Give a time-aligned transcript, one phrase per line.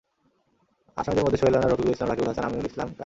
[0.99, 2.99] আসামিদের মধ্যে সোহেল রানা, রফিকুল ইসলাম, রাকিবুল হাসান, আমিনুল ইসলাম কারাগারে আছেন।